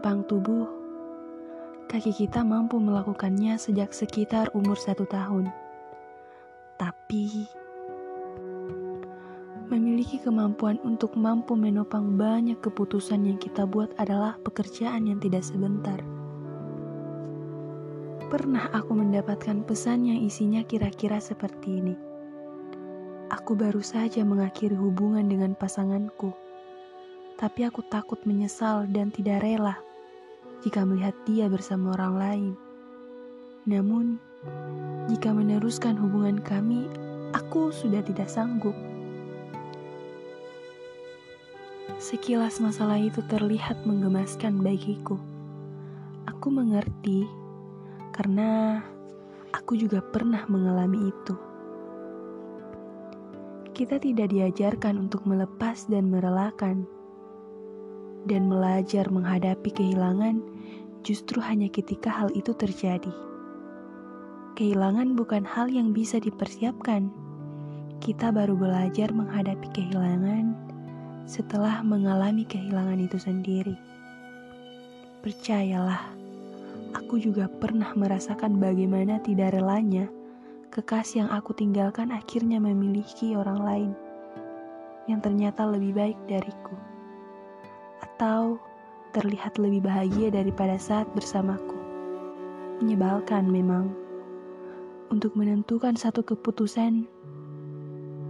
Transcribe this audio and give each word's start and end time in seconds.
Menopang 0.00 0.24
tubuh, 0.24 0.64
kaki 1.84 2.24
kita 2.24 2.40
mampu 2.40 2.80
melakukannya 2.80 3.60
sejak 3.60 3.92
sekitar 3.92 4.48
umur 4.56 4.80
satu 4.80 5.04
tahun. 5.04 5.52
Tapi, 6.80 7.44
memiliki 9.68 10.16
kemampuan 10.24 10.80
untuk 10.88 11.20
mampu 11.20 11.52
menopang 11.52 12.16
banyak 12.16 12.56
keputusan 12.64 13.28
yang 13.28 13.36
kita 13.36 13.68
buat 13.68 13.92
adalah 14.00 14.40
pekerjaan 14.40 15.04
yang 15.04 15.20
tidak 15.20 15.44
sebentar. 15.44 16.00
Pernah 18.32 18.72
aku 18.72 18.96
mendapatkan 18.96 19.68
pesan 19.68 20.08
yang 20.08 20.24
isinya 20.24 20.64
kira-kira 20.64 21.20
seperti 21.20 21.84
ini. 21.84 21.94
Aku 23.36 23.52
baru 23.52 23.84
saja 23.84 24.24
mengakhiri 24.24 24.80
hubungan 24.80 25.28
dengan 25.28 25.52
pasanganku 25.52 26.32
tapi 27.40 27.64
aku 27.64 27.80
takut 27.88 28.20
menyesal 28.28 28.84
dan 28.92 29.08
tidak 29.08 29.40
rela 29.40 29.80
jika 30.60 30.84
melihat 30.84 31.16
dia 31.24 31.48
bersama 31.48 31.96
orang 31.96 32.14
lain. 32.16 32.54
Namun, 33.68 34.20
jika 35.08 35.32
meneruskan 35.32 35.96
hubungan 35.96 36.40
kami, 36.40 36.88
aku 37.32 37.72
sudah 37.72 38.00
tidak 38.04 38.28
sanggup. 38.28 38.76
Sekilas 42.00 42.64
masalah 42.64 42.96
itu 42.96 43.20
terlihat 43.28 43.84
menggemaskan 43.84 44.64
bagiku. 44.64 45.20
Aku 46.24 46.48
mengerti 46.48 47.28
karena 48.16 48.80
aku 49.52 49.76
juga 49.76 50.00
pernah 50.00 50.48
mengalami 50.48 51.12
itu. 51.12 51.36
Kita 53.76 54.00
tidak 54.00 54.32
diajarkan 54.32 55.08
untuk 55.08 55.24
melepas 55.24 55.88
dan 55.88 56.08
merelakan 56.08 56.88
dan 58.28 58.50
belajar 58.52 59.08
menghadapi 59.08 59.70
kehilangan 59.72 60.40
justru 61.06 61.40
hanya 61.40 61.68
ketika 61.72 62.12
hal 62.12 62.28
itu 62.36 62.52
terjadi. 62.52 63.12
Kehilangan 64.58 65.16
bukan 65.16 65.46
hal 65.46 65.72
yang 65.72 65.96
bisa 65.96 66.20
dipersiapkan. 66.20 67.08
Kita 68.00 68.32
baru 68.32 68.56
belajar 68.56 69.12
menghadapi 69.12 69.68
kehilangan 69.72 70.52
setelah 71.24 71.80
mengalami 71.80 72.44
kehilangan 72.44 73.00
itu 73.00 73.16
sendiri. 73.16 73.76
Percayalah, 75.20 76.12
aku 76.96 77.20
juga 77.20 77.46
pernah 77.48 77.92
merasakan 77.92 78.56
bagaimana 78.56 79.20
tidak 79.20 79.52
relanya 79.56 80.08
kekasih 80.70 81.26
yang 81.26 81.30
aku 81.34 81.50
tinggalkan 81.50 82.14
akhirnya 82.14 82.62
memiliki 82.62 83.34
orang 83.34 83.60
lain 83.60 83.92
yang 85.10 85.18
ternyata 85.18 85.66
lebih 85.66 85.98
baik 85.98 86.18
dariku 86.30 86.89
atau 88.00 88.56
terlihat 89.10 89.58
lebih 89.58 89.84
bahagia 89.84 90.30
daripada 90.30 90.78
saat 90.78 91.10
bersamaku. 91.12 91.76
Menyebalkan 92.80 93.50
memang. 93.50 93.92
Untuk 95.10 95.34
menentukan 95.34 95.98
satu 95.98 96.22
keputusan, 96.22 97.10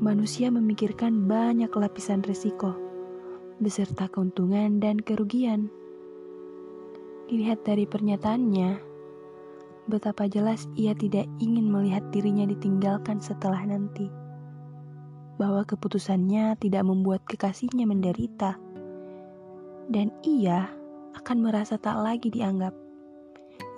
manusia 0.00 0.48
memikirkan 0.48 1.28
banyak 1.28 1.68
lapisan 1.68 2.24
risiko, 2.24 2.72
beserta 3.60 4.08
keuntungan 4.08 4.80
dan 4.80 4.96
kerugian. 4.96 5.68
Dilihat 7.28 7.68
dari 7.68 7.84
pernyataannya, 7.84 8.80
betapa 9.86 10.32
jelas 10.32 10.64
ia 10.80 10.96
tidak 10.96 11.28
ingin 11.44 11.68
melihat 11.68 12.08
dirinya 12.08 12.48
ditinggalkan 12.48 13.20
setelah 13.20 13.60
nanti. 13.68 14.08
Bahwa 15.36 15.68
keputusannya 15.68 16.56
tidak 16.56 16.88
membuat 16.88 17.20
kekasihnya 17.28 17.84
menderita 17.84 18.56
dan 19.88 20.14
ia 20.22 20.70
akan 21.18 21.38
merasa 21.42 21.78
tak 21.78 21.98
lagi 22.02 22.28
dianggap. 22.28 22.74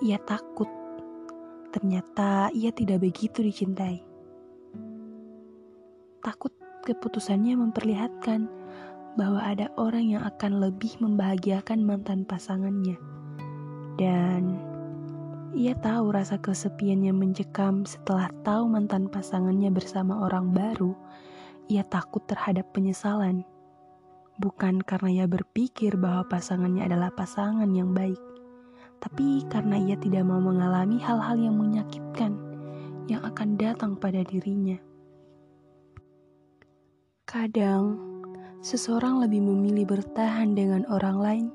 Ia 0.03 0.19
takut, 0.25 0.67
ternyata 1.71 2.49
ia 2.51 2.73
tidak 2.73 3.05
begitu 3.05 3.45
dicintai. 3.45 4.01
Takut 6.25 6.51
keputusannya 6.85 7.57
memperlihatkan 7.57 8.49
bahwa 9.15 9.39
ada 9.39 9.71
orang 9.79 10.17
yang 10.17 10.23
akan 10.27 10.59
lebih 10.59 10.99
membahagiakan 10.99 11.85
mantan 11.85 12.27
pasangannya. 12.27 12.99
Dan 13.95 14.59
ia 15.55 15.71
tahu 15.79 16.11
rasa 16.11 16.35
kesepian 16.35 16.99
yang 16.99 17.15
mencekam 17.15 17.87
setelah 17.87 18.27
tahu 18.43 18.67
mantan 18.67 19.07
pasangannya 19.07 19.71
bersama 19.71 20.27
orang 20.27 20.51
baru. 20.51 20.91
Ia 21.71 21.87
takut 21.87 22.27
terhadap 22.27 22.75
penyesalan 22.75 23.47
bukan 24.39 24.83
karena 24.83 25.23
ia 25.23 25.25
berpikir 25.27 25.95
bahwa 25.95 26.27
pasangannya 26.27 26.85
adalah 26.85 27.11
pasangan 27.11 27.69
yang 27.71 27.95
baik, 27.95 28.19
tapi 28.99 29.43
karena 29.47 29.79
ia 29.79 29.95
tidak 29.95 30.23
mau 30.27 30.39
mengalami 30.39 30.99
hal-hal 30.99 31.39
yang 31.39 31.55
menyakitkan 31.55 32.35
yang 33.05 33.21
akan 33.21 33.55
datang 33.55 33.93
pada 33.95 34.25
dirinya. 34.25 34.77
Kadang, 37.25 37.99
seseorang 38.65 39.21
lebih 39.21 39.43
memilih 39.43 39.85
bertahan 39.85 40.57
dengan 40.57 40.85
orang 40.89 41.17
lain 41.19 41.47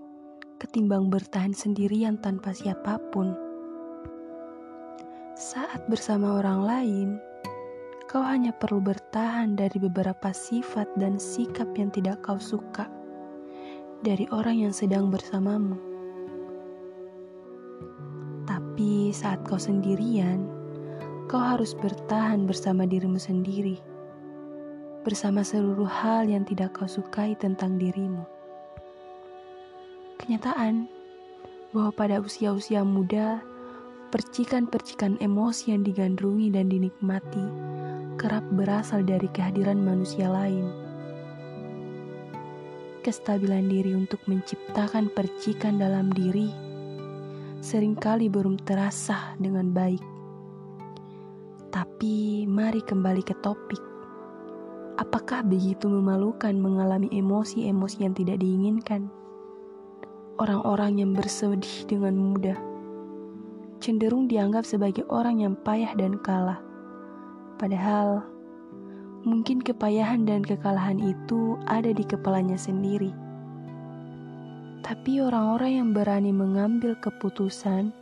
ketimbang 0.60 1.08
bertahan 1.08 1.56
sendirian 1.56 2.20
tanpa 2.20 2.52
siapa 2.52 3.00
pun. 3.10 3.32
Saat 5.40 5.88
bersama 5.88 6.36
orang 6.36 6.60
lain, 6.60 7.08
Kau 8.10 8.26
hanya 8.26 8.50
perlu 8.50 8.82
bertahan 8.82 9.54
dari 9.54 9.78
beberapa 9.78 10.34
sifat 10.34 10.98
dan 10.98 11.22
sikap 11.22 11.71
yang 11.78 11.94
tidak 11.94 12.19
kau 12.26 12.43
suka 12.43 12.91
dari 14.03 14.26
orang 14.34 14.66
yang 14.66 14.75
sedang 14.75 15.15
bersamamu. 15.15 15.78
Tapi 18.50 19.15
saat 19.15 19.47
kau 19.47 19.62
sendirian, 19.62 20.43
kau 21.31 21.38
harus 21.38 21.70
bertahan 21.78 22.50
bersama 22.50 22.82
dirimu 22.82 23.15
sendiri, 23.15 23.78
bersama 25.06 25.47
seluruh 25.47 25.87
hal 25.87 26.26
yang 26.26 26.43
tidak 26.43 26.75
kau 26.75 26.91
sukai 26.91 27.38
tentang 27.38 27.78
dirimu. 27.78 28.26
Kenyataan 30.19 30.91
bahwa 31.70 31.94
pada 31.94 32.19
usia-usia 32.19 32.82
muda, 32.82 33.38
percikan-percikan 34.10 35.15
emosi 35.22 35.70
yang 35.70 35.87
digandrungi 35.87 36.50
dan 36.50 36.66
dinikmati 36.66 37.70
kerap 38.20 38.44
berasal 38.53 39.00
dari 39.00 39.25
kehadiran 39.32 39.81
manusia 39.81 40.28
lain. 40.28 40.69
Kestabilan 43.00 43.72
diri 43.72 43.97
untuk 43.97 44.20
menciptakan 44.28 45.08
percikan 45.08 45.81
dalam 45.81 46.12
diri 46.12 46.53
sering 47.64 47.97
kali 47.97 48.28
belum 48.28 48.60
terasa 48.60 49.32
dengan 49.41 49.72
baik. 49.72 50.04
Tapi 51.72 52.44
mari 52.44 52.84
kembali 52.84 53.25
ke 53.25 53.32
topik. 53.41 53.81
Apakah 55.00 55.41
begitu 55.41 55.88
memalukan 55.88 56.52
mengalami 56.52 57.08
emosi-emosi 57.08 58.04
yang 58.04 58.12
tidak 58.12 58.37
diinginkan? 58.44 59.08
Orang-orang 60.37 61.00
yang 61.00 61.16
bersedih 61.16 61.88
dengan 61.88 62.20
mudah 62.20 62.60
cenderung 63.81 64.28
dianggap 64.28 64.69
sebagai 64.69 65.08
orang 65.08 65.41
yang 65.41 65.56
payah 65.56 65.97
dan 65.97 66.20
kalah 66.20 66.60
Padahal, 67.60 68.25
mungkin 69.21 69.60
kepayahan 69.60 70.25
dan 70.25 70.41
kekalahan 70.41 70.97
itu 70.97 71.60
ada 71.69 71.93
di 71.93 72.00
kepalanya 72.09 72.56
sendiri. 72.56 73.12
Tapi 74.81 75.21
orang-orang 75.21 75.72
yang 75.76 75.88
berani 75.93 76.32
mengambil 76.32 76.97
keputusan 77.04 77.93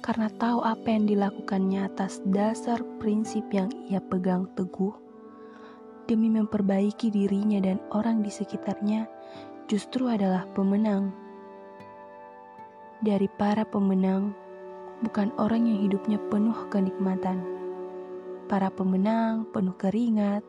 karena 0.00 0.32
tahu 0.40 0.64
apa 0.64 0.88
yang 0.88 1.04
dilakukannya 1.04 1.84
atas 1.84 2.24
dasar 2.32 2.80
prinsip 2.96 3.44
yang 3.52 3.68
ia 3.84 4.00
pegang 4.00 4.48
teguh, 4.56 4.96
demi 6.08 6.32
memperbaiki 6.32 7.12
dirinya 7.12 7.60
dan 7.60 7.76
orang 7.92 8.24
di 8.24 8.32
sekitarnya, 8.32 9.04
justru 9.68 10.08
adalah 10.08 10.48
pemenang. 10.56 11.12
Dari 13.04 13.28
para 13.36 13.68
pemenang, 13.68 14.32
bukan 15.04 15.36
orang 15.36 15.68
yang 15.68 15.84
hidupnya 15.84 16.16
penuh 16.32 16.56
kenikmatan 16.72 17.56
Para 18.46 18.70
pemenang 18.70 19.42
penuh 19.50 19.74
keringat, 19.74 20.46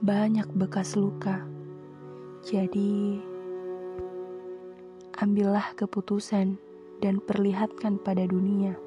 banyak 0.00 0.48
bekas 0.56 0.96
luka. 0.96 1.44
Jadi, 2.40 3.20
ambillah 5.20 5.76
keputusan 5.76 6.56
dan 7.04 7.20
perlihatkan 7.20 8.00
pada 8.00 8.24
dunia 8.24 8.80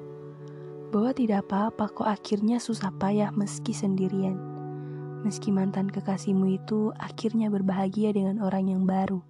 bahwa 0.90 1.14
tidak 1.14 1.46
apa-apa 1.46 1.86
kok 1.94 2.08
akhirnya 2.10 2.58
susah 2.58 2.90
payah 2.98 3.30
meski 3.30 3.70
sendirian. 3.70 4.34
Meski 5.22 5.54
mantan 5.54 5.86
kekasihmu 5.86 6.58
itu 6.58 6.90
akhirnya 6.98 7.46
berbahagia 7.46 8.10
dengan 8.10 8.42
orang 8.42 8.74
yang 8.74 8.82
baru. 8.90 9.22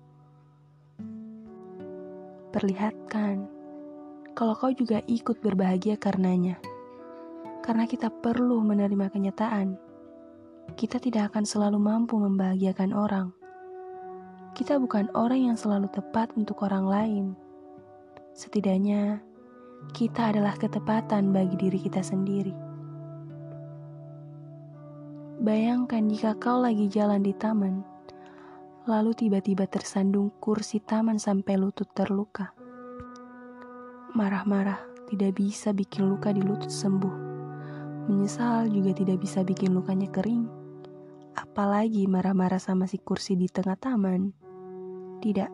Perlihatkan 2.48 3.44
kalau 4.32 4.56
kau 4.56 4.72
juga 4.72 5.04
ikut 5.04 5.44
berbahagia 5.44 6.00
karenanya 6.00 6.56
karena 7.67 7.83
kita 7.91 8.15
perlu 8.23 8.63
menerima 8.63 9.11
kenyataan. 9.11 9.75
Kita 10.79 11.03
tidak 11.03 11.35
akan 11.35 11.43
selalu 11.43 11.83
mampu 11.83 12.15
membahagiakan 12.15 12.95
orang. 12.95 13.35
Kita 14.55 14.79
bukan 14.79 15.11
orang 15.19 15.51
yang 15.51 15.59
selalu 15.59 15.91
tepat 15.91 16.31
untuk 16.39 16.63
orang 16.63 16.87
lain. 16.87 17.27
Setidaknya, 18.39 19.19
kita 19.91 20.31
adalah 20.31 20.55
ketepatan 20.55 21.35
bagi 21.35 21.59
diri 21.59 21.83
kita 21.83 22.07
sendiri. 22.07 22.55
Bayangkan 25.43 26.07
jika 26.07 26.39
kau 26.39 26.63
lagi 26.63 26.87
jalan 26.87 27.21
di 27.21 27.35
taman, 27.35 27.83
lalu 28.87 29.13
tiba-tiba 29.13 29.67
tersandung 29.67 30.31
kursi 30.39 30.79
taman 30.79 31.19
sampai 31.19 31.59
lutut 31.59 31.91
terluka. 31.93 32.55
Marah-marah 34.15 34.81
tidak 35.11 35.37
bisa 35.37 35.75
bikin 35.75 36.09
luka 36.09 36.33
di 36.33 36.41
lutut 36.41 36.73
sembuh. 36.73 37.25
Menyesal 38.06 38.70
juga 38.70 38.94
tidak 38.94 39.23
bisa 39.23 39.43
bikin 39.43 39.75
lukanya 39.75 40.06
kering. 40.11 40.47
Apalagi 41.35 42.06
marah-marah 42.06 42.62
sama 42.62 42.87
si 42.87 43.03
kursi 43.03 43.35
di 43.35 43.50
tengah 43.50 43.75
taman. 43.75 44.31
Tidak, 45.23 45.50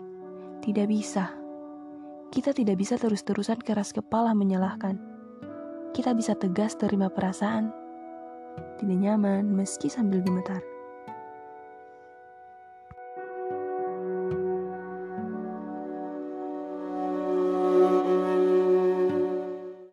tidak 0.60 0.86
bisa. 0.88 1.32
Kita 2.32 2.56
tidak 2.56 2.80
bisa 2.80 2.96
terus-terusan 2.96 3.60
keras 3.60 3.92
kepala 3.92 4.32
menyalahkan. 4.32 4.96
Kita 5.92 6.16
bisa 6.16 6.32
tegas 6.32 6.76
terima 6.80 7.12
perasaan. 7.12 7.68
Tidak 8.80 8.98
nyaman 9.00 9.52
meski 9.52 9.92
sambil 9.92 10.24
gemetar. 10.24 10.71